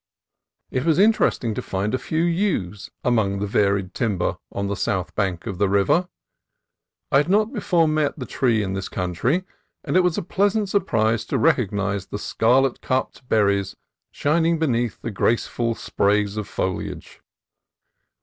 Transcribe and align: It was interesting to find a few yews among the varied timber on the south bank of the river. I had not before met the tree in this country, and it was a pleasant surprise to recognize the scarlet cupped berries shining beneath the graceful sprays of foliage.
It 0.71 0.83
was 0.83 0.97
interesting 0.97 1.53
to 1.53 1.61
find 1.61 1.93
a 1.93 1.99
few 1.99 2.23
yews 2.23 2.89
among 3.03 3.37
the 3.37 3.45
varied 3.45 3.93
timber 3.93 4.37
on 4.51 4.65
the 4.65 4.75
south 4.75 5.13
bank 5.13 5.45
of 5.45 5.59
the 5.59 5.69
river. 5.69 6.07
I 7.11 7.17
had 7.17 7.29
not 7.29 7.53
before 7.53 7.87
met 7.87 8.17
the 8.17 8.25
tree 8.25 8.63
in 8.63 8.73
this 8.73 8.89
country, 8.89 9.43
and 9.83 9.95
it 9.95 9.99
was 10.03 10.17
a 10.17 10.23
pleasant 10.23 10.69
surprise 10.69 11.23
to 11.25 11.37
recognize 11.37 12.07
the 12.07 12.17
scarlet 12.17 12.81
cupped 12.81 13.29
berries 13.29 13.75
shining 14.09 14.57
beneath 14.57 14.99
the 14.99 15.11
graceful 15.11 15.75
sprays 15.75 16.35
of 16.35 16.47
foliage. 16.47 17.21